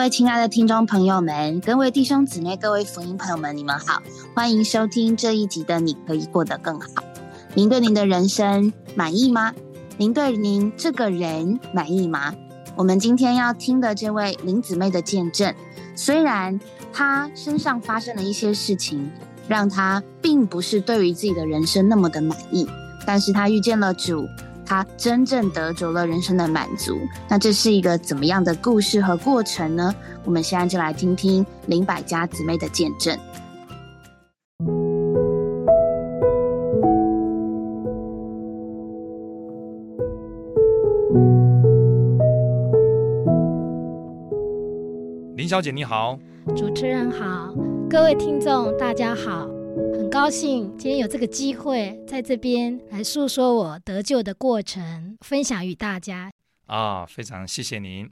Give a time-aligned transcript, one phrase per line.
[0.00, 4.00] 各位亲爱的听众朋友们，各位弟兄姊妹、各位福音朋友们，你们好，
[4.34, 6.86] 欢迎收听这一集的《你可以过得更好》。
[7.52, 9.52] 您对您的人生满意吗？
[9.98, 12.34] 您对您这个人满意吗？
[12.76, 15.54] 我们今天要听的这位林姊妹的见证，
[15.94, 16.58] 虽然
[16.94, 19.10] 她身上发生了一些事情，
[19.48, 22.66] 让她并不是对于自己的人生那么的满意，
[23.06, 24.26] 但是她遇见了主。
[24.70, 26.96] 他真正得着了人生的满足，
[27.28, 29.92] 那这是一个怎么样的故事和过程呢？
[30.24, 33.18] 我们现在就来听听林百家姊妹的见证。
[45.34, 46.16] 林小姐你好，
[46.54, 47.52] 主持人好，
[47.90, 49.48] 各位听众大家好。
[50.10, 56.32] 很高兴今天有这个机会在这边来诉说我得救的过程，分享与大家。
[56.66, 58.10] 啊，非常谢谢您。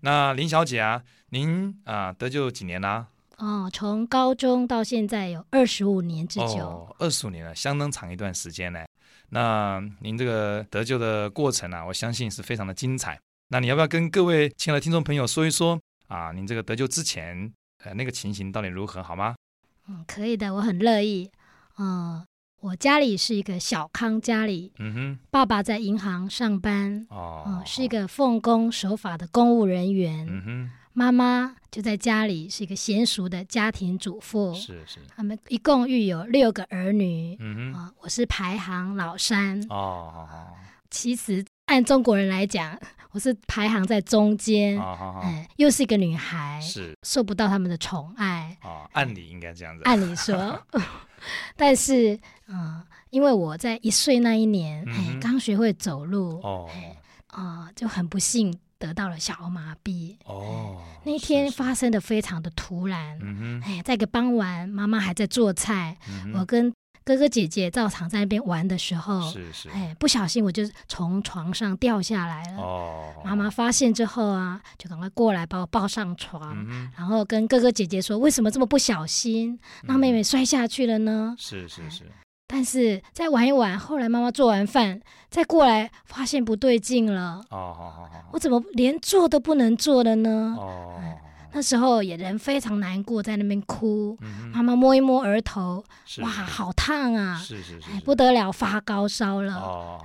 [0.00, 3.08] 那林小姐啊，您啊得救几年啦？
[3.36, 6.64] 哦，从高中到现在有二十五年之久。
[6.64, 8.82] 哦，二十五年了，相当长一段时间呢。
[9.28, 13.20] 那您这个得救的过程啊，我相信是非常的精彩。
[13.48, 15.78] 那你要不要跟各位亲爱的听众朋友说一说
[16.08, 16.32] 啊？
[16.32, 17.52] 您这个得救之前，
[17.84, 19.34] 呃，那个情形到底如何，好吗？
[19.88, 21.30] 嗯，可以的，我很乐意。
[21.78, 22.24] 嗯，
[22.60, 40.26] 我家里是一个小康家里，嗯哼，爸爸在银行上班，哦，是一个奉公守法的公务人员，嗯哼，妈妈就在家里是一个娴熟的家庭主妇，是是，他们一共育有六个儿女，嗯哼，啊，我是排行老三，哦，
[40.88, 42.78] 其实按中国人来讲。
[43.12, 44.76] 我是排行在中间，
[45.22, 48.58] 哎，又是一个女孩，是受不到他们的宠爱。
[48.64, 49.84] 哦，按理应该这样子。
[49.84, 50.60] 按理说，
[51.54, 56.68] 但是，嗯，因为我在一岁那一年，哎，刚学会走路，哦，
[57.28, 60.16] 啊，就很不幸得到了小儿麻痹。
[60.24, 63.16] 哦，那天发生的非常的突然。
[63.22, 65.96] 嗯哎，在个傍晚，妈妈还在做菜，
[66.34, 66.74] 我跟。
[67.04, 72.62] 哥哥姐姐照常在那边玩的时候，是是，哎，不小心我就从床上掉下来了。
[72.62, 76.56] 哦，妈妈发现之后啊，就赶快过来把我抱上床，
[76.96, 82.04] 然后跟哥哥姐姐说：“为什么这么不小心，让妹妹摔下去了呢？”是是是。
[82.46, 87.42] 但是再玩一玩，后来妈妈做完饭再过来，发现不对劲了。
[87.50, 90.56] 哦，好好好，我怎么连坐都不能坐了呢？
[90.58, 90.94] 哦。
[91.54, 94.18] 那时候也人非常难过，在那边哭。
[94.52, 95.84] 妈妈摸一摸额头，
[96.20, 97.36] 哇，好烫啊！
[97.38, 99.54] 是是是，哎，不得了，发高烧了。
[99.56, 99.98] 哦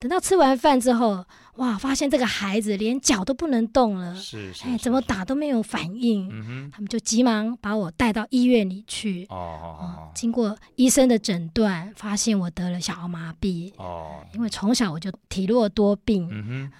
[0.00, 1.24] 等到吃完饭之后，
[1.54, 4.14] 哇，发现这个孩子连脚都不能动了。
[4.14, 6.28] 是是，哎，怎么打都没有反应。
[6.30, 9.24] 嗯他们就急忙把我带到医院里去。
[9.30, 10.12] 哦哦哦。
[10.14, 13.72] 经过医生的诊断，发现我得了小儿麻痹。
[13.78, 14.22] 哦。
[14.34, 16.28] 因为从小我就体弱多病。
[16.30, 16.72] 嗯哼。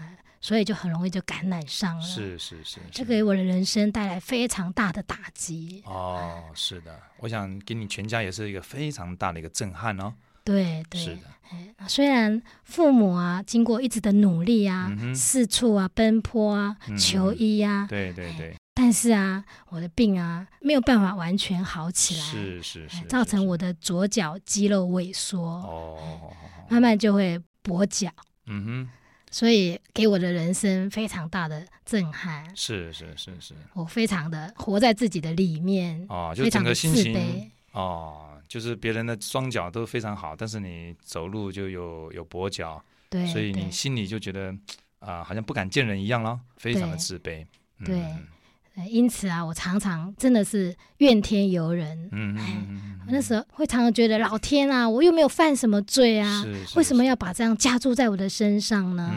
[0.45, 5.83] 所以就很容易就感染上了，是是是，这给我的人生带来非常大的打击。
[5.87, 10.13] 哦，是的，我想给你全家也是一个非常大的一个震撼哦。
[10.45, 11.23] 对对，是的。
[11.49, 26.31] 哎，虽然父母啊，经过一直的努力啊，四处啊奔波啊，求医啊，对对对，但是啊，我的病啊没有办法完全好起来，是是是，造成我的左脚肌肉萎缩，哦，
[26.69, 28.11] 慢慢就会跛脚。
[28.45, 28.91] 嗯哼。
[29.35, 32.49] 所以给我的人生非常大的震撼。
[32.55, 42.81] 是是是是，我非常的活在自己的里面哦，就整个心情哦，就是别人的双脚都非常好，但是你走路就有有跛脚，
[43.11, 44.55] 对，所以你心里就觉得
[45.01, 47.45] 啊，好像不敢见人一样了，非常的自卑。
[47.85, 48.01] 对。
[48.91, 52.09] 因此啊，我常常真的是怨天尤人。
[52.13, 59.11] 嗯嗯那时候会常常觉得，老天啊，我又没有犯什么罪啊，为什么要把这样加注在我的身上呢？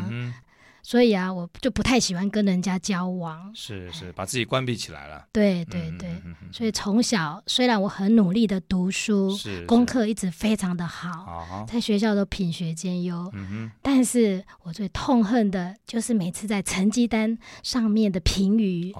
[0.88, 3.52] 所以啊，我就不太喜欢跟人家交往。
[3.54, 5.28] 是是，把自己关闭起来了。
[5.34, 6.10] 对对对，
[6.50, 13.30] 所以从小虽然我很努力的读书，是功课一直非常的好，在学校都品学兼优。
[13.34, 18.96] 嗯但是我最痛恨的就是每次在成绩单上面的评语，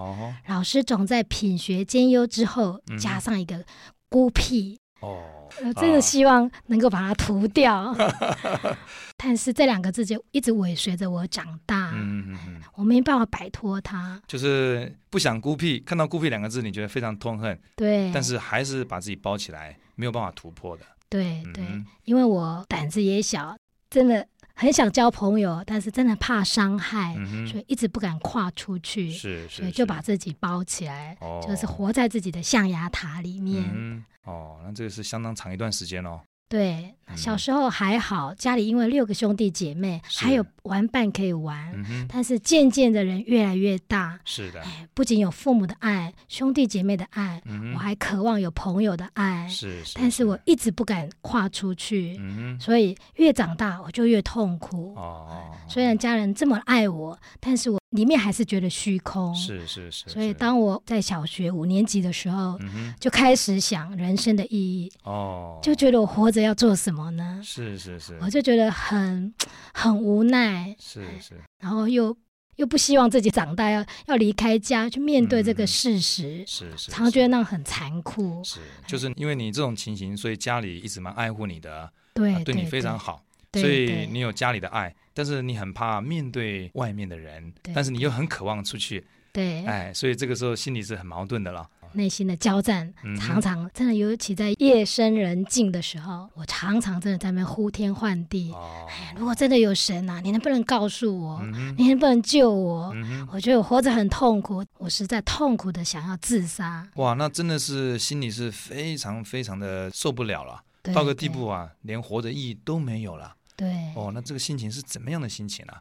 [0.48, 3.64] 老师总在品学兼优之后加上一个
[4.10, 4.78] 孤僻。
[5.00, 5.24] 哦，
[5.64, 7.96] 我真的希望能够把它涂掉，
[9.16, 21.64] 但是这两个字就一直尾随着我长大，嗯嗯嗯，我没办法摆脱它，就是不想孤僻，看到孤僻两个字，你觉得非常痛恨，对，但是还是把自己包起来，没有办法突破的，对对，
[22.06, 23.56] 因为我胆子也小，
[23.90, 24.28] 真的。
[24.60, 27.16] 很想交朋友，但是真的怕伤害，
[27.48, 29.12] 所以一直不敢跨出去。
[29.12, 31.16] 是，所以就把自己包起来，
[31.48, 34.04] 就是活在自己的象牙塔里面。
[34.24, 36.20] 哦，那这个是相当长一段时间哦。
[36.50, 41.74] 对，小时候还好，家里因为六个兄弟姐妹，还有玩伴可以玩。
[42.08, 44.64] 但是渐渐的人越来越大，是的，
[44.94, 47.42] 不仅有父母的爱、兄弟姐妹的爱，
[47.74, 49.46] 我还渴望有朋友的爱。
[49.50, 52.18] 是，但是我一直不敢跨出去，
[52.62, 54.94] 所以越长大我就越痛苦。
[54.96, 57.78] 哦，虽然家人这么爱我，但是我。
[57.98, 60.08] 里面还是觉得虚空，是是是。
[60.08, 62.58] 所以当我在小学五年级的时候，
[63.00, 64.92] 就开始想人生的意义。
[65.02, 67.42] 哦，就觉得我活着要做什么呢？
[67.44, 68.16] 是是是。
[68.22, 69.34] 我就觉得很
[69.74, 70.76] 很无奈。
[70.80, 71.34] 是是。
[71.60, 72.16] 然后又
[72.58, 76.44] 又不希望自己长大要要离开家去面对这个事实。
[76.46, 76.92] 是是。
[76.92, 78.44] 常觉得那很残酷。
[78.44, 83.24] 是，就是因为你这种情形，所以家里一直蛮爱护你的，对，对你非常好。
[83.62, 91.68] 所以你有家里的爱，但是你很怕面对外面的人，但是你又很渴望出去，对，哎，所以这个时候心里是很矛盾的了。
[91.94, 98.54] 内心的交战，常常真的尤其在夜深人静的时候，我常常真的在那边呼天唤地。
[98.90, 101.42] 哎，如果真的有神呐，你能不能告诉我？
[101.78, 102.94] 你能不能救我？
[103.32, 106.86] 我觉得我活着很痛苦，我实在痛苦的想要自杀。
[106.96, 110.62] 哇，那真的是心里是非常非常的受不了了，
[110.94, 113.34] 到个地步啊，连活着意义都没有了。
[113.58, 115.74] 对哦，那这个心情是怎么样的心情呢？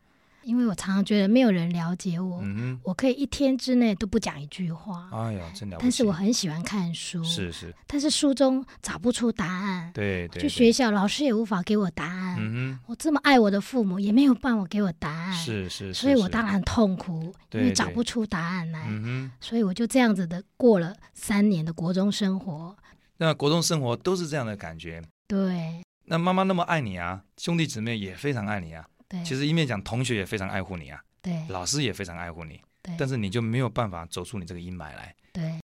[0.43, 2.41] 因为我常常觉得没有人了解我，
[2.85, 5.09] 我可以一天之内都不讲一句话。
[5.13, 5.77] 哎呀，真的！
[5.81, 7.75] 但是我很喜欢看书，是是。
[7.85, 10.41] 但是书中找不出答案，对对。
[10.41, 12.37] 去学校，老师也无法给我答案。
[12.39, 15.33] 嗯我这么爱我的父母，也没有办法给我答案。
[15.33, 15.93] 是是。
[15.93, 18.87] 所以我当然很痛苦，因为找不出答案来。
[18.89, 22.77] 嗯所以我就这样子的过了三年的国中生活。
[23.17, 25.03] 那国中生活都是这样的感觉。
[25.27, 25.83] 对。
[26.07, 28.87] 那妈妈那么爱你啊，兄弟姊妹也非常爱你啊。
[29.09, 31.01] 对，其实一面讲同学也非常爱护你啊。
[31.21, 32.61] 对，老师也非常爱护你。
[32.83, 35.15] 对，但是你就没有办法走出你这个阴霾来。
[35.33, 35.61] 对。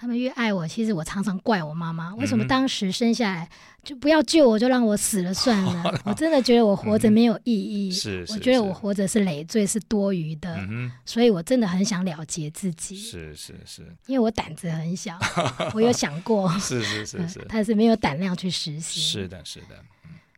[0.00, 3.50] 他们越爱我，其实我常常怪我妈妈，为什么当时生下来
[3.82, 6.00] 就不要救我，就让我死了算了？
[6.06, 10.56] 我真的觉得我活着没有意义，是，我觉得我活着是累赘，是多余的，
[11.04, 12.96] 所以我真的很想了结自己。
[12.96, 15.18] 是是是，因为我胆子很小，
[15.74, 19.02] 我有想过，是是是是，但是没有胆量去实行。
[19.02, 19.82] 是的，是的，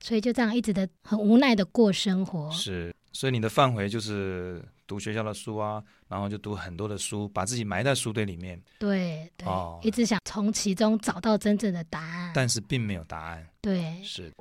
[0.00, 2.50] 所以就这样一直的很无奈的过生活。
[2.50, 4.64] 是，所以你的范围就是。
[4.90, 8.60] 读学校的书啊，然后就读很多的书，把自己埋在书堆里面。
[8.80, 9.46] 对对，
[9.82, 13.46] 一直想从其中找到真正的答案，但是并没有答案。
[13.60, 14.32] 对，是。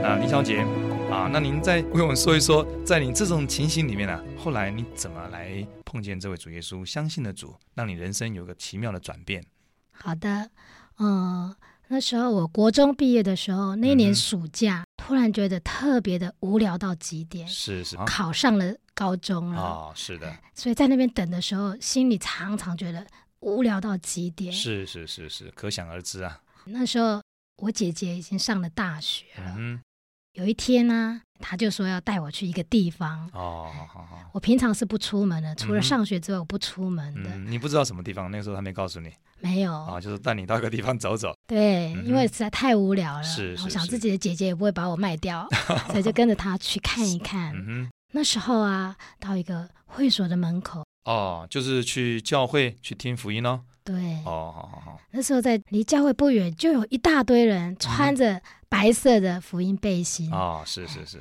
[0.00, 0.64] 那李小姐。
[1.14, 9.44] 啊，那您再为我们说一说，在你这种情形里面呢，后来你怎么来碰见这位主耶稣，相信的主，让你人生有个奇妙的转变？
[9.92, 10.50] 好的，
[10.98, 11.54] 嗯，
[11.86, 23.06] 那时候我国中毕业的时候，那年暑假，突然觉得特别的无聊到极点，是是，考上了高中了，哦，是的，所以在那边等的时候，心里常常觉得
[23.38, 26.40] 无聊到极点，是是是是，可想而知啊。
[26.64, 27.22] 那时候
[27.58, 29.56] 我姐姐已经上了大学了。
[30.34, 33.24] 有一天呢，他就说要带我去一个地方。
[33.32, 34.30] 哦，好好好。
[34.32, 37.36] 我平常是不出门的，除了上学之外，我不出门的。
[37.38, 38.28] 你不知道什么地方？
[38.30, 39.12] 那个时候他没告诉你。
[39.38, 39.72] 没有。
[39.72, 41.32] 啊，就是带你到一个地方走走。
[41.46, 43.22] 对，因为实在太无聊了。
[43.22, 43.62] 是是。
[43.62, 45.46] 我想自己的姐姐也不会把我卖掉，
[45.90, 47.54] 所以就跟着他去看一看。
[47.54, 50.84] 嗯那时候啊，到一个会所的门口。
[51.04, 53.60] 哦，就是去教会去听福音哦。
[53.84, 53.94] 对。
[54.24, 55.00] 哦，好好好。
[55.12, 58.42] 那时候在离教会不远，就有一大堆人穿着。
[58.74, 61.20] 白色的福音背心哦，是是是，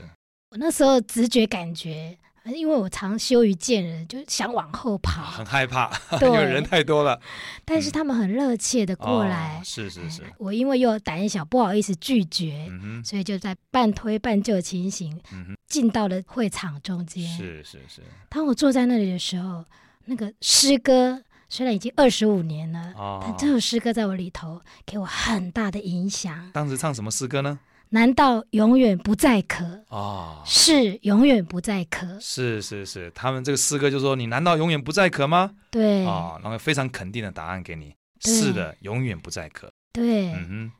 [0.49, 7.21] 我那时候直觉感觉，因为我常羞于见人，就想往后跑，很害怕，因为 人太多了。
[7.63, 10.23] 但是他们很热切的过来，是是是。
[10.39, 12.67] 我因为又胆小，不好意思拒绝，
[13.05, 15.21] 所以就在半推半就的情形，
[15.67, 17.23] 进到了会场中间。
[17.37, 18.01] 是是是。
[18.29, 19.63] 当我坐在那里的时候，
[20.05, 21.23] 那个诗歌。
[21.53, 22.91] 虽然已经二十五年了，
[23.21, 26.49] 但这首诗歌在我里头给我很大的影响。
[26.51, 27.59] 当时唱什么诗歌呢？
[27.89, 29.83] 难道永远不再渴？
[29.89, 32.07] 哦，是永远不再渴。
[32.19, 37.93] 是是是，他们这个诗歌就说：“你难道永远不再渴吗？”对，啊，然后非常肯定的答案给你
[38.25, 40.33] ：“是的，永远不再渴。”对，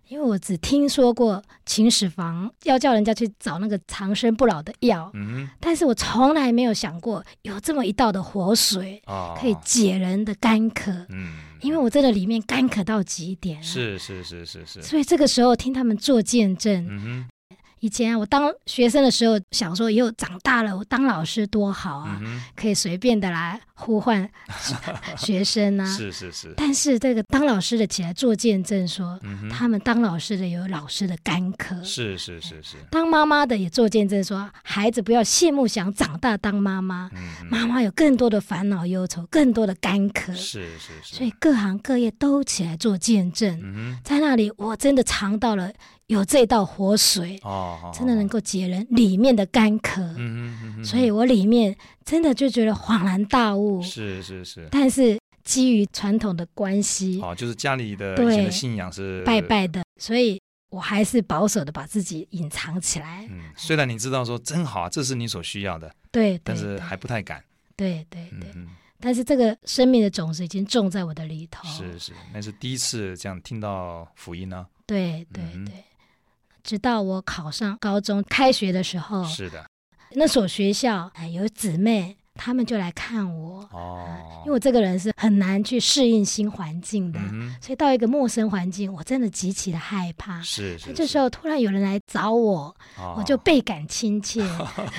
[0.07, 8.99] 因为我只听说过秦始皇要叫人家去找那个长生不老的药，嗯但是我从来没有想过有这么一道的活水
[9.39, 17.27] 可以解人的干渴，嗯，因为我真的里面干渴到极点，是是是是是，所以这个时候听他们做见证，嗯
[17.83, 22.17] 以前我当学生的时候，想说以后长大了，我当老师多好啊，
[22.55, 24.29] 可以随便的来呼唤
[25.19, 25.85] 学生啊。
[25.85, 26.53] 是是是。
[26.55, 29.19] 但是这个当老师的起来做见证，说
[29.51, 31.75] 他们当老师的有老师的干渴。
[31.83, 32.77] 是是是是。
[32.89, 37.11] 当妈妈的也做见证，说孩子不要羡慕想长大当妈妈，
[37.49, 40.33] 妈妈有更多的烦恼忧愁，更多的干渴。
[40.33, 41.17] 是是是。
[41.17, 45.69] 所以各行各业都起来做见证，在那里我真的尝到了。
[46.07, 54.67] 有这道活水哦，真的能够解人里面的干渴，嗯嗯所以我里面真的就觉得恍然大悟，是是是。
[54.69, 63.25] 但是基于传统的关系，哦，就是家里的对信仰是拜拜的，所以我还是保守的把自己隐藏起来。
[63.31, 67.43] 嗯，虽然你知道说真好，这是你所需要的，对，但是还不太敢。
[67.75, 68.53] 对对对，
[68.99, 71.67] 但是这个生命的种子已经种在我的里头。
[71.67, 74.67] 是是，那是第一次这样听到福音呢。
[74.85, 75.83] 对对对。
[76.63, 79.65] 直到我考上高中，开学的时候，是的，
[80.11, 82.17] 那所学校哎有姊妹。
[82.35, 84.05] 他们就来看我哦，
[84.39, 87.19] 因为我这个人是很难去适应新环境的，
[87.61, 90.41] 所以到一个陌生环境，我真的极其的害怕。
[90.41, 90.91] 是是。
[90.93, 92.75] 这时候突然有人来找我，
[93.15, 94.41] 我就倍感亲切。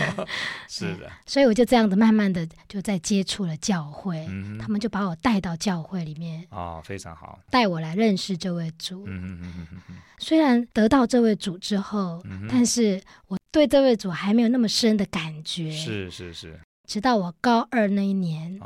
[0.69, 1.11] 是的。
[1.27, 4.27] 所以我就这样子慢慢的就在接触了教会，
[4.59, 6.47] 他们就把我带到教会里面。
[6.51, 7.39] 哦，非常好。
[7.51, 9.05] 带我来认识这位主。
[9.07, 9.97] 嗯嗯嗯嗯嗯。
[10.19, 15.71] 虽然得到这位主之后，但是我对这位主还没有那么深的感觉。
[15.71, 16.59] 是是是。
[16.87, 18.61] 直到我高二那一年，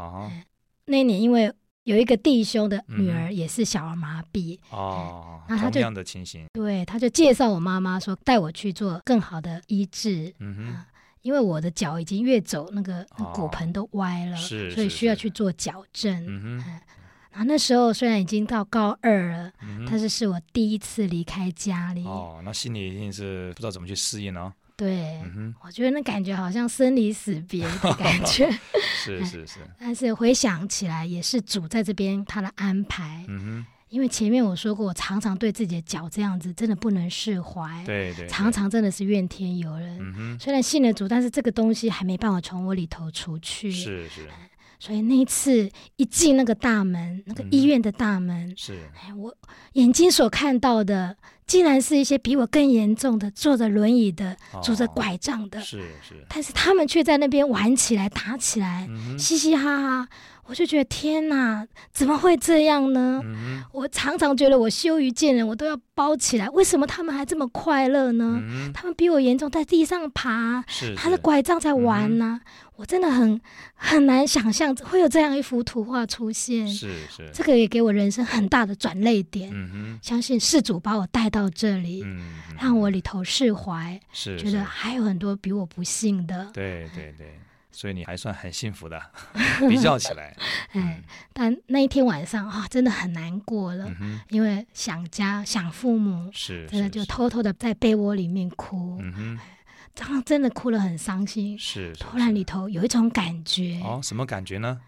[0.86, 1.52] 那一年因为
[1.84, 10.84] 有一个弟兄的女儿也是小儿麻痹哦，那他就样的情形，对，他就介绍我妈妈说带我去做更好的医治，嗯哼，
[11.22, 16.80] 因为我的脚已经越走那个骨盆都歪了，是，所以需要去做矫正，嗯哼，
[17.30, 19.52] 然后那时候虽然已经到高二了，
[19.88, 24.52] 但是是我第一次离开家里，哦，那心里一定是不知道怎么去适应哦。
[24.78, 25.20] 对，
[25.60, 28.48] 我觉得那感觉好像生离死别的感觉，
[29.04, 29.58] 是 是是。
[29.76, 33.24] 但是回想起来，也是主在这边他的安排。
[33.26, 37.82] 嗯哼，因为前面我说过，我常常对自己的脚这样子，真的不能释怀。
[37.84, 39.98] 对对，常常真的是怨天尤人。
[40.00, 43.72] 嗯哼，虽然信了主，但是这个东西还没办法从我里头除去。
[43.72, 44.28] 是是。
[44.78, 49.34] 所以那一次一进那个大门，那个医院的大门，是，哎，我
[49.72, 51.16] 眼睛所看到的。
[51.48, 58.86] 竟然是一些比我更严重的，坐着轮椅的，拄着拐杖的，是是，但是他们却在那边玩起来、打起来，
[59.18, 60.08] 嘻嘻哈哈。
[60.44, 63.22] 我就觉得天哪，怎么会这样呢？
[63.72, 66.48] 我常常觉得我羞于见人，我都要包起来。
[66.50, 68.42] 为什么他们还这么快乐呢？
[68.74, 70.62] 他们比我严重，在地上爬，
[70.96, 72.40] 他的拐杖在玩呢。
[72.78, 73.40] 我真的很
[73.74, 76.64] 很难想象会有这样一幅图画出现。
[76.68, 79.50] 是是，这个也给我人生很大的转泪点。
[79.52, 86.48] 嗯相信事主把我带到这里，嗯让我里头释怀，是觉得还有很多比我不幸的。
[86.54, 87.36] 对对对。
[87.70, 89.00] 所以你还算很幸福的，
[89.68, 90.36] 比较起来。
[90.72, 91.00] 哎，
[91.32, 93.88] 但那一天晚上啊，真的很难过了，
[94.30, 98.98] 因为想家、想父母，是真的就偷偷的在被窝里面哭。
[99.00, 99.38] 嗯哼，
[99.98, 101.58] 然后真的哭了，很伤心。
[101.58, 103.80] 是，突然里头有一种感觉。
[103.84, 104.80] 哦，什么感觉呢？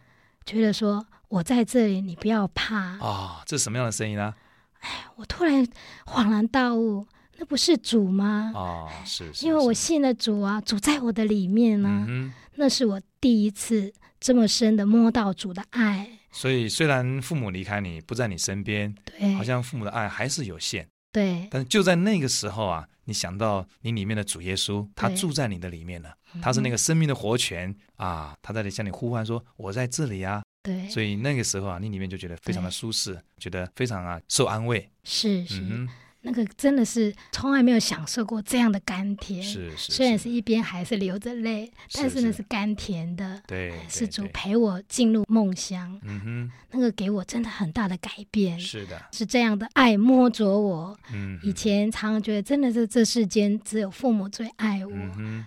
[0.46, 2.76] 觉得说我在这里，你不要怕。
[2.98, 4.34] 啊，这是什么样的声音呢？
[4.80, 5.66] 哎，我突然
[6.06, 7.06] 恍然大悟，
[7.38, 8.52] 那不是主吗？
[8.54, 12.04] 哦，是，因为我信了主啊，主在我的里面呢。
[12.08, 21.48] 嗯那是我第一次这么深的摸到主的爱，所以虽然父母离开你不在你身边，对，好像父母的爱还是有限，对。
[21.50, 30.88] 但就在那个时候啊，你想到你里面的主耶稣，他住在你的里面了，他是那个生命的活泉啊，他在向你呼唤说：“我在这里啊。”对。
[30.88, 34.88] 所以那个时候啊，你里面就觉得非常的舒适，觉得非常啊受安慰。
[35.02, 35.88] 是是。
[36.22, 43.40] 那个真的是从来没有享受过这样的甘甜，是是，虽然是一边还是流着泪，但是那是甘甜的。
[43.46, 48.60] 对，是主陪我进入梦乡，嗯哼，那个给我真的很大的改变。
[48.60, 50.98] 是的，是这样的爱摸着我。
[51.12, 54.92] 嗯，以前常常觉得真的是这世间只有父母最爱我，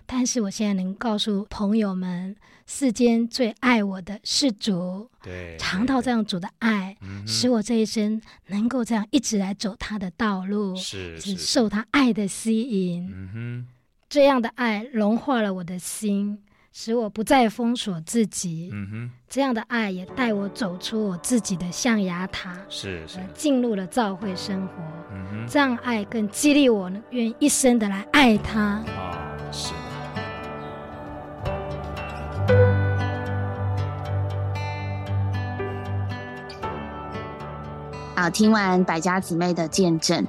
[0.06, 2.36] 但是我现在能告诉朋友们。
[2.66, 6.96] 世间最爱我的是主，对，尝到这样主的爱，
[7.28, 13.68] 使我这一生能够这样一直来走他的道路，是受他爱的吸引。
[14.10, 16.40] 这样的爱融化了我的心，
[16.72, 18.70] 使我不再封锁自己。
[18.72, 24.74] 嗯哼，这样的爱也带我走出我自己的象牙塔，是是，进入了教会生活。
[25.12, 28.62] 嗯哼，这样爱更激励我愿意一生的来爱他。
[28.62, 29.74] 啊，是。
[38.24, 40.26] 啊，听完百家姊妹的见证，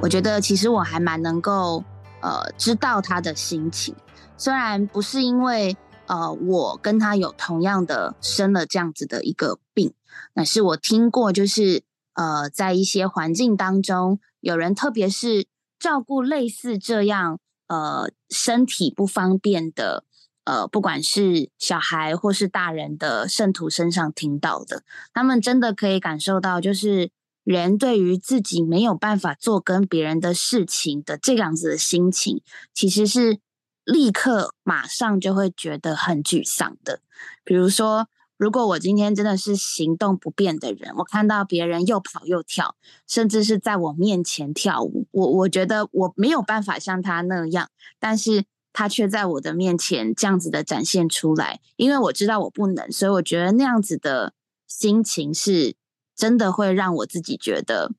[0.00, 1.84] 我觉得其实我还蛮能够
[2.22, 3.94] 呃知道他的心情，
[4.38, 9.92] 虽然不是因为呃我跟他有同样的生了这样子的一个病，
[10.32, 11.82] 那是我听过，就是
[12.14, 15.46] 呃在一些环境当中，有人特别是
[15.78, 20.04] 照顾类似这样呃身体不方便的。
[20.44, 24.82] 呃，不管是小孩或是大人的圣徒身上听到的，
[25.14, 27.10] 他们真的可以感受到，就是
[27.44, 33.38] 人对于自己没有办法做跟别人的事情的这样子的心情，其实是
[33.84, 37.00] 立刻马上就会觉得很沮丧的。
[37.44, 42.74] 比如说，如果我今天真的是行动不便的人，我看到别人又跑又跳，
[43.06, 47.68] 甚至是在我面前跳舞，我我觉得我没有办法像他那样，
[48.00, 48.44] 但是。
[48.76, 54.32] 他却在我的面前这样子的展现出来，因为我知道我不能，所以我觉得那样子的
[54.66, 55.76] 心情是
[56.14, 57.92] 真的会让我自己觉得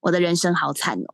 [0.00, 1.06] 我的人生好惨哦。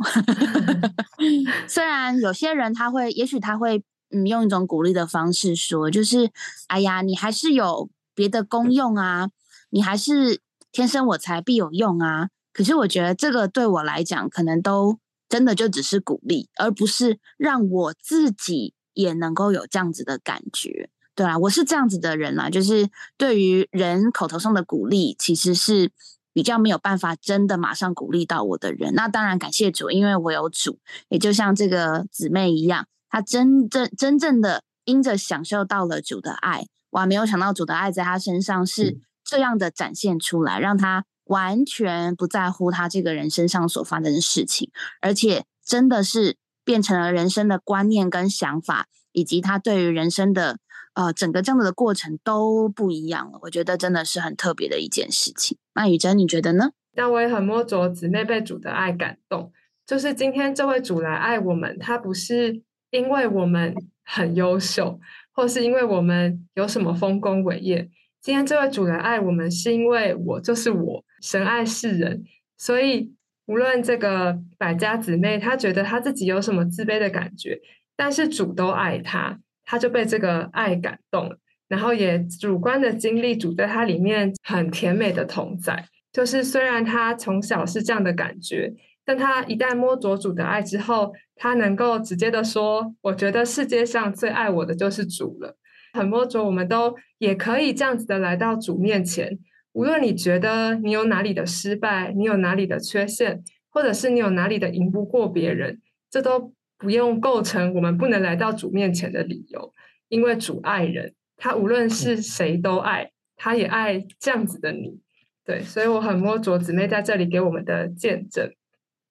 [1.69, 6.31] 虽然有些人他会，也许他会嗯用一种鼓励的方式说，就是
[6.69, 9.31] 哎呀，你还是有别的功用啊，
[9.71, 10.41] 你还是
[10.73, 12.29] 天生我材必有用啊。
[12.53, 18.75] 可是我觉得这个对我来讲，可能都真的就只是鼓励，而不是让我自己。
[18.93, 25.93] 也能够有这样子的感觉，对啊，我是这样子的人啦，就是对于人口头上的鼓励，其实是
[26.33, 28.95] 比较没有办法真的马上鼓励到我的人。
[28.95, 44.71] 那当然感谢主，因为我有主，也就像这个姊妹一样，她真正真正的因着享受到了主的爱，我还没有想到主的爱在她身上是这样的展现出来，让她完全不在乎她这个人身上所发生的事情，
[45.01, 46.37] 而且真的是。
[46.63, 50.59] 变成了人生的观念跟想法，以及他对于人生的
[50.95, 53.39] 呃整个这样的过程都不一样了。
[53.43, 55.59] 我觉得真的是很特别的一件事情。
[55.75, 56.71] 那雨珍，你觉得呢？
[56.95, 59.53] 那我也很摸着姊妹被主的爱感动。
[59.87, 65.01] 就是今天这位主来爱我们，他不是因为我们很优秀，
[65.33, 67.91] 或是因为我们有什么丰功伟业。
[68.21, 72.25] 今天这位主来爱我们，是因为我就是我，神爱世人，
[72.57, 73.15] 所以。
[73.47, 77.61] 无论这个百家姊妹，她觉得她自己有什么自卑的感觉，
[77.97, 85.85] 但是主都爱她，他就被这个爱感动了，然后也主观的经历主在他里面很甜美的同在。
[86.13, 95.57] 就是虽然他从小是这样的感觉，但他一旦摸着主的爱之后，他能够直接的说：“我觉得世界上最爱我的就是主了。”
[95.95, 99.39] 很摸着，我们都也可以这样子的来到主面前。
[99.73, 105.81] 无论你觉得你有哪里的失败，你有哪里的缺陷，或者是你有哪里的赢不过别人，
[106.11, 109.73] 这都不用构成我们不能来到主面前的理由。
[110.09, 114.99] 因为主爱人，他无论是谁都爱，他也爱这样子的你。
[115.45, 118.53] 对，所以我很摸着姊妹在这里给我们的见证。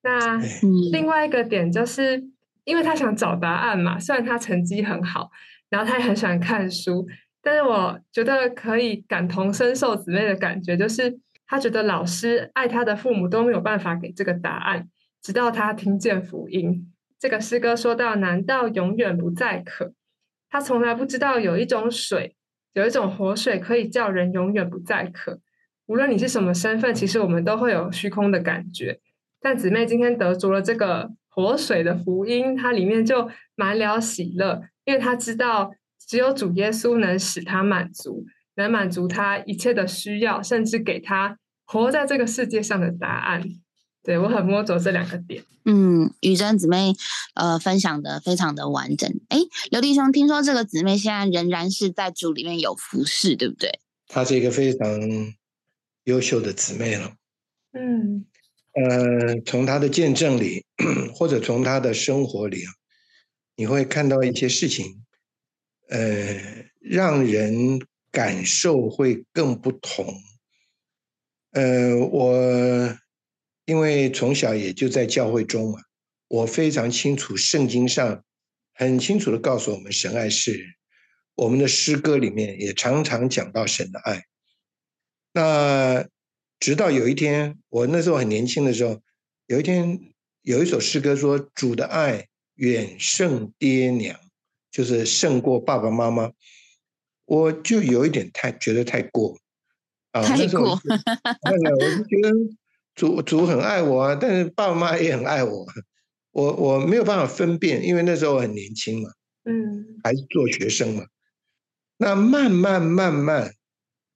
[0.01, 0.37] 那
[0.91, 2.21] 另外一个点就是，
[2.65, 5.29] 因为他想找答案嘛，虽然他成绩很好，
[5.69, 7.07] 然后他也很喜欢看书。
[7.41, 14.89] 但是我觉得可以感同身受姊妹的感觉，就是他觉得老师爱他的父母都没有办法给这个答案，
[15.21, 16.91] 直到他听见福音。
[17.19, 19.93] 这个诗歌说到：“难道永远不再渴？”
[20.49, 22.35] 他从来不知道有一种水，
[22.73, 25.39] 有一种活水可以叫人永远不再渴。
[25.85, 28.99] 无论你是什么身份，其实我们都会有虚空的感觉。
[29.41, 35.73] 但姊妹今天得着了这个活水的福音，它里面就满了喜乐，因为他知道。
[36.07, 43.43] 只有主耶稣能使他满足，能满足他一切的需要，甚至给他活在这个世界上的答案。
[44.09, 45.43] 对我很摸着这两个点。
[45.65, 46.95] 嗯，雨珍姊妹
[47.35, 49.07] 呃分享的非常的完整。
[49.27, 49.37] 哎，
[49.69, 53.79] 刘弟兄，听说这个姊妹现在仍然是在组里面有服侍，对不对？
[54.07, 54.99] 她是一个非常
[56.05, 57.13] 优秀的姊妹了。
[57.73, 58.25] 嗯，
[58.73, 60.65] 呃，从她的见证里，
[61.13, 62.73] 或者从她的生活里啊，
[63.57, 65.05] 你会看到一些事情。
[65.89, 66.35] 呃，
[66.81, 67.79] 让人
[68.11, 70.11] 感受会更不同。
[71.51, 72.97] 呃，我
[73.69, 75.79] 因为从小也就在教会中嘛，
[76.27, 78.23] 我非常清楚圣经上
[78.73, 80.67] 很清楚的告诉我们神爱世人。
[81.35, 84.23] 我们的诗歌里面也常常讲到神的爱。
[85.33, 86.03] 那
[86.59, 88.99] 直到有一天，我那时候很年轻的时候，
[89.45, 89.99] 有一天
[90.41, 94.19] 有一首诗歌说：“主的爱远胜爹娘。”
[94.71, 96.31] 就是胜过爸爸妈妈，
[97.25, 99.37] 我就有一点太觉得太过
[100.11, 100.79] 啊，太过。
[101.43, 102.31] 那我就觉得
[102.99, 105.65] 主主很爱我啊，但是爸爸妈妈也很爱我，
[106.31, 109.09] 我我没有办法分辨，因为那时候很年轻嘛，
[109.45, 111.05] 嗯，还是做学生嘛。
[111.95, 113.53] 那慢慢慢慢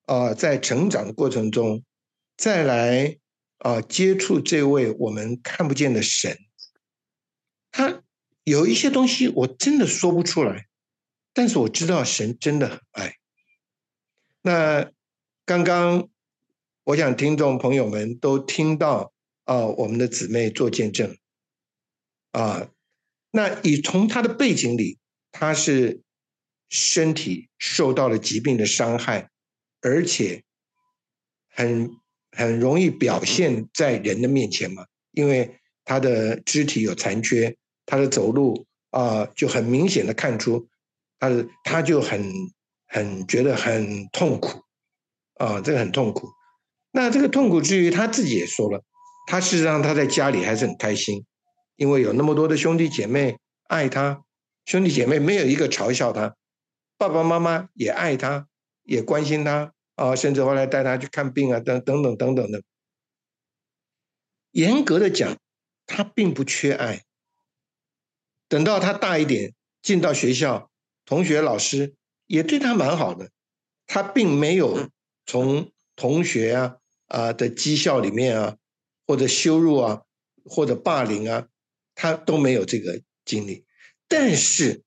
[0.08, 1.82] 啊，在成长的过程中，
[2.36, 3.18] 再来
[3.60, 6.38] 啊接触这位我们看不见的神，
[7.72, 8.04] 他。
[8.46, 10.66] 有一些东西我真的说不出来，
[11.34, 13.16] 但是我知道神真的很爱。
[14.42, 14.92] 那
[15.46, 16.10] 刚刚
[16.86, 19.14] 我想听众朋友们都听到
[19.46, 21.18] 啊，我们的姊妹做见证
[22.32, 22.70] 啊，
[23.32, 25.00] 那以从她的背景里，
[25.32, 26.02] 她是
[26.70, 29.30] 身体受到了疾病的伤害，
[29.82, 30.44] 而且
[31.50, 31.90] 很
[32.32, 37.56] 很容易表现在人的面前嘛，因为她的肢体有残缺。
[37.86, 40.70] 他的走路啊，就很明显的看出，
[41.20, 42.32] 他的他就很
[42.88, 44.64] 很觉得很痛苦，
[45.34, 46.30] 啊，这个很痛苦。
[46.96, 48.84] 那这个痛苦之余，他自己也说了，
[49.26, 51.26] 他事实上他在家里还是很开心，
[51.76, 53.36] 因为有那么多的兄弟姐妹
[53.68, 54.24] 爱他，
[54.66, 56.36] 兄弟姐妹没有一个嘲笑他，
[57.00, 58.48] 爸爸妈妈也爱他，
[58.84, 62.62] 也关心他啊，甚至后来带他去看病啊，等等等等等的。
[64.52, 65.36] 严格的讲，
[65.88, 67.02] 他并不缺爱。
[68.48, 70.70] 等到他大一点，进到学校，
[71.06, 71.96] 同学、老师
[72.28, 73.32] 也对他蛮好的。
[73.88, 74.90] 他并没有
[75.26, 76.78] 从同学啊
[77.14, 78.58] 啊的讥笑里面啊，
[79.08, 80.02] 或者羞辱啊，
[80.44, 81.48] 或者霸凌啊，
[81.96, 83.66] 他都没有这个经历。
[84.08, 84.84] 但是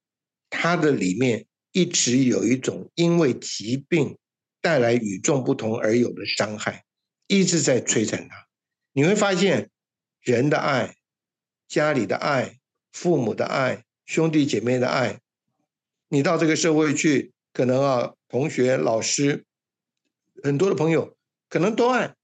[0.50, 4.18] 他的里面一直有一种因为疾病
[4.60, 6.84] 带来与众不同而有的伤害，
[7.26, 8.46] 一直在摧残他。
[8.92, 9.70] 你会发现，
[10.20, 10.96] 人的爱，
[11.66, 12.58] 家里的爱。
[12.92, 15.20] 父母的爱，兄弟姐妹的爱，
[16.08, 19.44] 你到这个社会去，可能啊，同学、老师，
[20.42, 21.14] 很多的朋友
[21.50, 22.15] 可能都爱，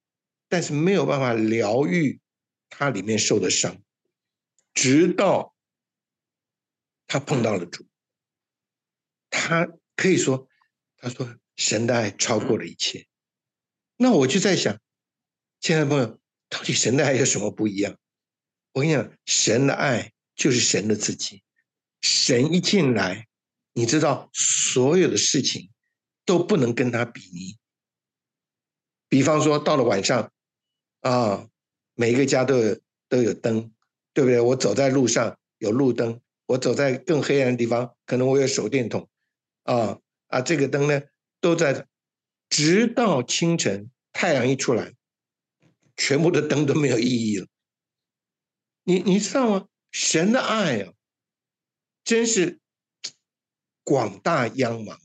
[0.53, 2.21] 但是没有办法疗愈
[2.69, 3.83] 他里面受的伤，
[4.75, 5.57] 直到
[7.07, 7.87] 他碰到了主，
[9.31, 10.47] 他可以说，
[10.99, 13.07] 他说神的爱超过了一切。
[13.97, 14.79] 那我就在想，
[15.59, 17.97] 亲爱的朋友，到底神的爱有什么不一样？
[18.73, 20.13] 我跟你讲，神的爱。
[20.35, 21.43] 就是神的自己，
[22.01, 23.29] 神一进来，
[23.75, 25.71] 你知道所有的事情
[26.25, 27.59] 都不能跟他比拟。
[29.11, 30.33] 比方说，到了晚上，
[31.03, 31.49] 啊，
[31.95, 33.73] 每一个家都有都有灯，
[34.13, 34.41] 对不对？
[34.41, 39.09] 我走在路上有路灯，我走在更黑暗的地方，可能我有手电筒，
[39.65, 41.03] 啊啊，这个灯呢
[41.41, 41.87] 都在，
[42.49, 44.95] 直到清晨太阳一出来，
[45.97, 47.47] 全部的灯都没有意义了。
[48.85, 49.69] 你你知道吗？
[49.91, 50.93] 神的爱啊，
[52.05, 52.61] 真是
[53.85, 54.97] 广大央茫。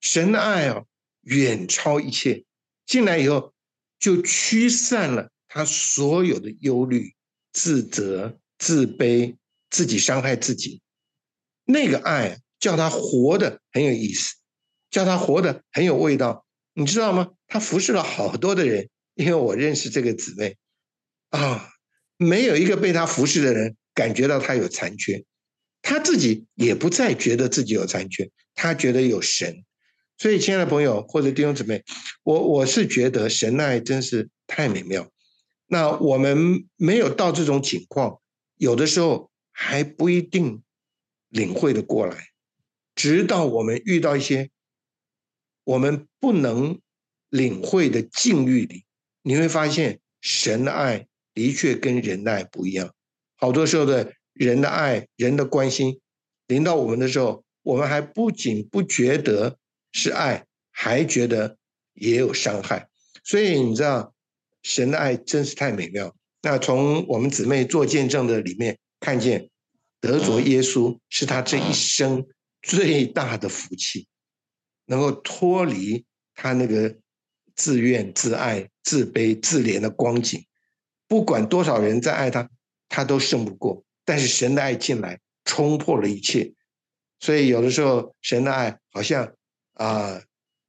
[0.00, 0.84] 神的爱啊，
[1.22, 2.44] 远超一切。
[2.86, 3.52] 进来以后，
[3.98, 7.14] 就驱散了他所有的忧虑、
[7.52, 9.36] 自责、自卑、
[9.70, 10.80] 自己伤害自己。
[11.64, 14.34] 那个爱叫他活得很有意思，
[14.90, 16.46] 叫他活得很有味道。
[16.74, 17.30] 你知道吗？
[17.46, 20.56] 他服侍了好多的人，因为我认识这个姊妹
[21.30, 21.70] 啊。
[22.20, 25.24] 没有一个被他服侍的人感觉到他有残缺，
[25.82, 29.64] 他自己也不再觉得自己有残缺，他觉得有神。
[30.18, 31.82] 所以，亲爱的朋友或者弟兄姊妹，
[32.24, 35.08] 我我是觉得神爱真是太美妙。
[35.66, 38.20] 那我们没有到这种情况，
[38.56, 40.62] 有的时候还不一定
[41.28, 42.28] 领会的过来，
[42.94, 44.50] 直到我们遇到一些
[45.64, 46.80] 我们不能
[47.30, 48.84] 领会的境遇里，
[49.22, 51.06] 你会发现神的爱。
[51.34, 52.92] 的确跟人的爱不一样，
[53.36, 56.00] 好多时候的人的爱、人的关心
[56.48, 59.56] 临到我们的时候，我们还不仅不觉得
[59.92, 61.56] 是爱，还觉得
[61.94, 62.88] 也有伤害。
[63.24, 64.14] 所以你知道，
[64.62, 66.14] 神的爱真是太美妙。
[66.42, 69.50] 那从我们姊妹做见证的里面看见，
[70.00, 72.26] 得着耶稣是他这一生
[72.62, 74.06] 最大的福气，
[74.86, 76.96] 能够脱离他那个
[77.54, 80.44] 自怨自艾、自卑自怜的光景。
[81.08, 82.48] 不管多少人在爱他，
[82.88, 83.84] 他都胜不过。
[84.04, 86.54] 但是神的爱进来，冲破了一切。
[87.20, 89.34] 所以有的时候，神的爱好像
[89.78, 90.20] 啊，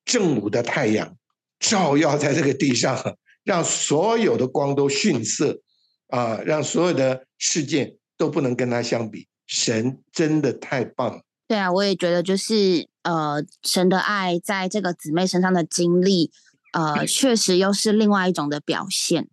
[0.06, 1.18] 正午的太阳
[1.60, 5.62] 照耀在这个地上，让所有的光都逊色
[6.08, 9.28] 啊，让所有的事件都不能跟他相比。
[9.46, 11.22] 神真的太棒了。
[11.48, 16.32] 对啊，我也觉得就是呃，神的爱在这个姊妹身上的经历。
[16.72, 19.28] 呃，确实又是另外一种的表现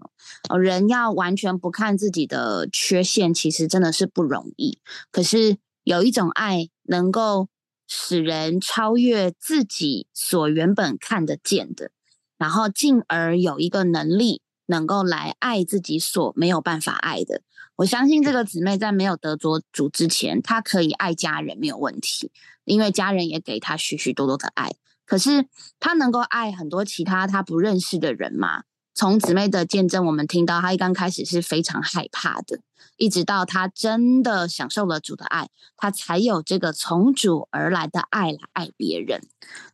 [0.48, 0.58] 哦。
[0.58, 4.78] 人要完全不看自己的缺陷，其实真的是不容易。
[5.10, 7.48] 可是有一种爱，能够
[7.86, 11.90] 使人超越自己所原本看得见的，
[12.36, 17.42] 然后进而有一个能力，能够来爱自己所没有办法爱的。
[17.76, 22.30] 我相信这个姊妹在没有得着主之前，她可以爱家人没有问题，
[22.64, 24.74] 因为家人也给她许许多多的爱。
[25.04, 25.46] 可是
[25.78, 28.64] 她能够爱很多其他她不认识的人吗？
[28.96, 32.60] 从姊妹的见证，我们听到她一刚开始是非常害怕的，
[32.96, 39.20] 一直到她真的享受了主的爱，她才有这个从主而来的爱来爱别人。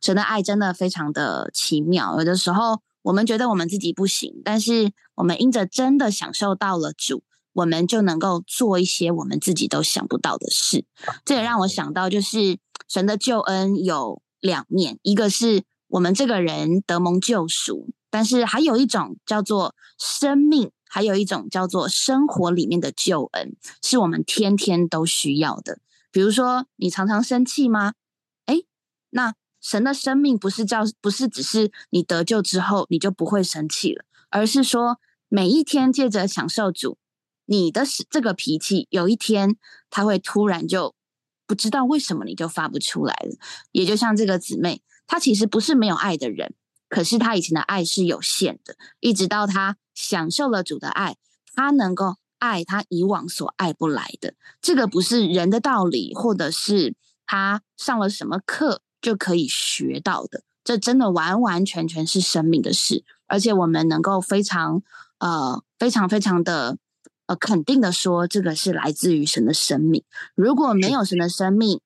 [0.00, 7.22] 神的爱真的非常的奇妙，有的时候我们觉得我们自己不行，但是我们因着真的享受到了主。
[7.54, 10.86] 我们就能够做一些我们自己都想不到的事。
[11.22, 12.56] 这也让我想到，就是
[12.88, 25.78] 神的救恩有两面，一个是我们这个人得蒙救赎，但是还有一种叫做生命，还有一种叫做生活里面的救恩，是我们天天都需要的。
[26.10, 27.94] 比如说，你常常生气吗？
[28.44, 28.64] 哎，
[29.08, 36.98] 那神的生命不是叫，不是只是你得救之后你就不会生气了，而是说每一天借着享受主。
[37.46, 39.56] 你的这个脾气，有一天
[39.88, 40.94] 他会突然就
[41.46, 43.36] 不知道为什么你就发不出来了。
[43.72, 46.54] 也就像这个姊妹，她其实不是没有爱的人，
[46.92, 51.16] 可是他以前的爱是有限的，一直到他享受了主的爱，
[51.54, 54.34] 他能够爱他以往所爱不来的。
[54.60, 60.42] 这个不是人的道理，或者是他上了什么课就可以学到的。
[60.62, 64.82] 这真的完完全全是生命的事，而且我们能够非常
[65.18, 66.76] 呃非常非常的。
[67.26, 70.02] 呃，肯定的说，这个是来自于神的生命。
[70.34, 71.80] 如果没有神的生命，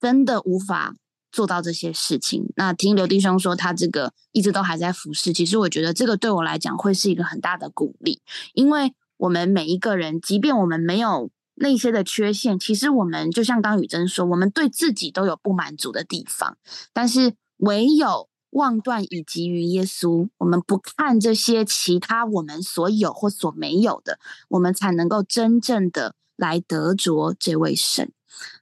[0.00, 0.94] 真的无法
[1.32, 2.52] 做到这些事情。
[2.56, 5.32] 那听刘弟兄说，他这个一直都还在服侍。
[5.32, 8.20] 其实我觉得这个对我来讲会是一个很大的鼓励，
[8.54, 16.56] 因为我们每一个人，即便我们没有那些的缺陷，其实我们就像刚雨珍说，我们对自己都有不满足的地方，
[16.92, 18.28] 但是唯有。
[18.52, 28.10] 望断以及于耶稣，我们不看这些其他我们所有或所没有的，我们才能够真正的来得着这位神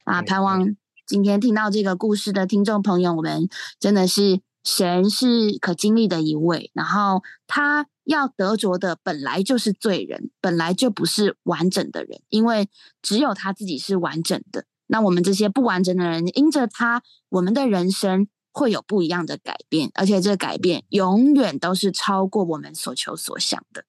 [0.04, 0.20] 啊！
[0.20, 0.76] 盼望
[1.08, 3.48] 今天听到这个故事的听众朋友，我们
[3.80, 12.68] 真的是神是可经历的一位，然后他要得着的本来就是罪人，本来就不是完整的人，因为
[13.00, 14.66] 只有他自己是完整的。
[14.86, 18.28] 那我们这些不完整的人，因着他，我们的人生。
[18.50, 23.84] 会有不一样的改变，而且这个改变永远都是超过我们所求所想的。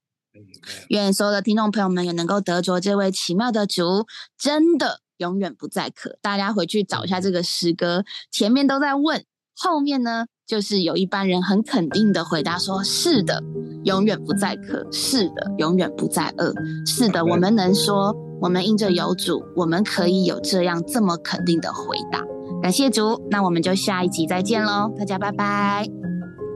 [0.89, 4.05] 愿所有的听众朋友们也能够得着这位奇妙的主，
[4.37, 6.17] 真的永远不再渴。
[6.21, 9.23] 大家回去找一下这个诗歌，前面都在问，
[9.55, 13.41] 后面呢就是有一般人很肯定的回答说：“是的，
[13.85, 16.51] 永远不再渴；是的，永远不再饿；
[16.85, 22.23] 是的，我们能说，我们因着有主，我们可以有这样这么肯定的回答。”
[22.61, 25.87] 感谢主，那我们就下一集再见喽，大家拜拜，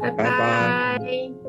[0.02, 1.43] 拜拜。